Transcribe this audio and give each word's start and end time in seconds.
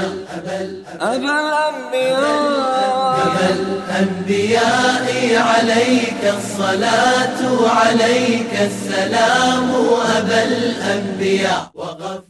أبا 0.00 0.60
الأنبياء. 0.60 2.20
أبا 3.26 3.48
الأنبياء 3.50 5.06
عليك 5.36 6.34
الصلاة 6.38 7.40
عليك 7.68 8.52
السلام 8.60 9.70
أبا 10.16 10.42
الأنبياء. 10.44 11.70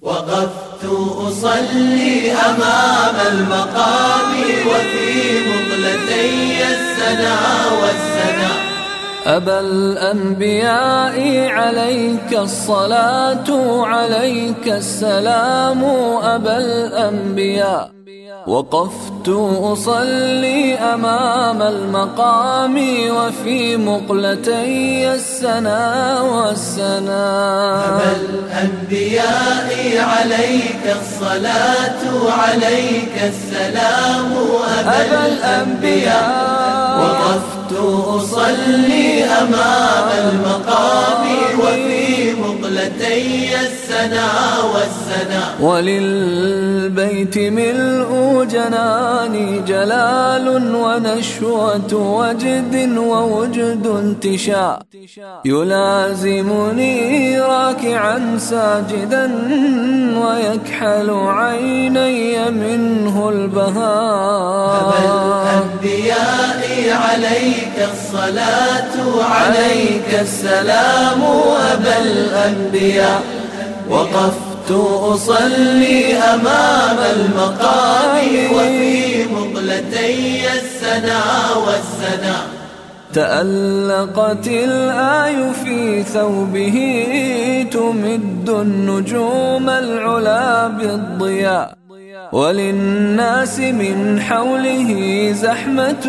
وقفت 0.02 0.84
أصلي 1.28 2.32
أمام 2.32 3.16
المقام 3.32 4.30
وفي 4.70 5.40
مقلتي 5.48 6.62
السنا 6.62 7.36
والسنا. 7.80 8.75
أبا 9.26 9.60
الأنبياء 9.60 11.18
عليك 11.50 12.30
الصلاة 12.32 13.48
عليك 13.84 14.68
السلام 14.68 15.84
أبا 16.22 16.56
الأنبياء. 16.58 17.90
وقفت 18.46 19.28
أصلي 19.72 20.74
أمام 20.74 21.62
المقام 21.62 22.76
وفي 23.10 23.76
مقلتي 23.76 25.14
السنا 25.14 26.20
والسنا. 26.20 27.26
أبا 27.88 28.12
الأنبياء 28.22 29.68
عليك 29.98 30.84
الصلاة 31.00 32.02
عليك 32.30 33.14
السلام 33.34 34.32
أبا 34.86 35.26
الأنبياء. 35.26 36.65
وقفت 37.00 37.72
أصلي 38.16 39.24
أمام 39.24 40.08
المقام 40.24 41.22
وفي 41.60 42.34
مقلتي 42.42 43.60
السنا 43.60 44.28
والسنا 44.72 45.42
وللبيت 45.60 47.36
ملء 47.38 48.10
جناني 48.50 49.48
جلال 49.58 50.46
ونشوة 50.74 51.92
وجد 51.92 52.74
ووجد 52.98 53.84
انتشاء. 53.86 54.82
يلازمني 55.44 56.96
راكعا 57.40 58.38
ساجدا 58.38 59.24
ويكحل 60.22 61.10
عيني 61.10 62.50
منه 62.50 63.28
البهاء. 63.28 64.94
الأنبياء 65.04 66.35
عليك 66.92 67.76
الصلاة 67.92 68.94
عليك 69.24 70.10
السلام 70.20 71.20
أبا 71.72 71.98
الأنبياء. 71.98 73.22
وقفت 73.90 74.70
أصلي 75.12 76.14
أمام 76.14 76.98
المقام 77.16 78.14
وفي 78.54 79.24
مقلتي 79.24 80.42
السنا 80.58 81.20
والسنا. 81.66 82.36
تألقت 83.14 84.46
الآي 84.46 85.52
في 85.64 86.02
ثوبه 86.02 86.76
تمد 87.72 88.48
النجوم 88.48 89.70
العلا 89.70 90.68
بالضياء. 90.68 91.74
وللناس 92.32 93.58
من 93.58 94.20
حوله 94.20 94.90
زحمة 95.32 96.06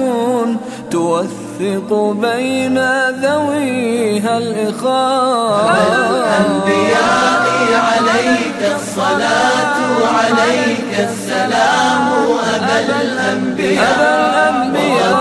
توثق 0.91 1.89
بين 2.21 2.77
ذويها 3.09 4.37
الإخاء. 4.37 5.77
الأنبياء 6.07 7.45
عليك 7.89 8.61
الصلاة 8.75 9.77
عليك 10.17 10.91
السلام. 11.09 12.07
أبا 12.55 12.77
الأنبياء 13.01 13.83
أبا 13.95 14.09
الأنبياء. 14.25 15.15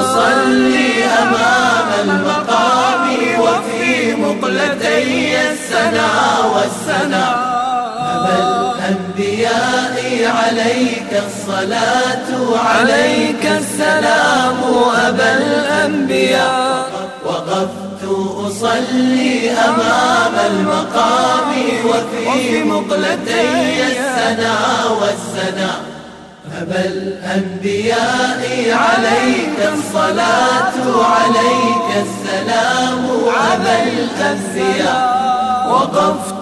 أصلي 0.00 1.04
أمام 1.04 1.88
المقام 2.04 3.04
وفي 3.40 4.14
مقلتي 4.14 5.06
السنا 5.50 6.10
والسنا. 6.54 7.26
أبا 8.14 8.36
الأنبياء 8.38 9.71
عليك 10.26 11.22
الصلاة 11.26 12.28
عليك 12.64 13.46
السلام 13.46 14.58
أبا 15.06 15.30
الأنبياء. 15.36 16.92
وقفت 17.26 18.02
أصلي 18.46 19.50
أمام 19.50 20.34
المقام 20.50 21.50
وفي 21.86 22.62
مقلتي 22.64 23.82
السنا 23.86 24.56
والسنا. 25.00 25.70
أبا 26.60 26.84
الأنبياء 26.84 28.42
عليك 28.84 29.58
الصلاة 29.74 30.76
عليك 31.04 31.88
السلام 32.06 33.04
أبا 33.52 33.76
الأنبياء. 33.82 35.12
وقفت 35.70 36.41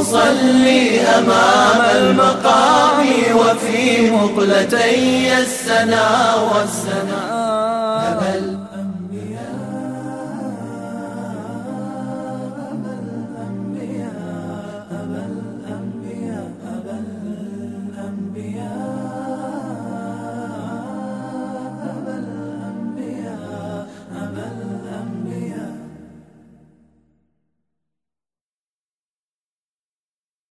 أصلي 0.00 1.00
أمام 1.00 1.80
المقام 1.96 2.98
وفي 3.34 4.10
مقلتي 4.10 5.38
السنا 5.38 6.34
والسنا. 6.34 7.15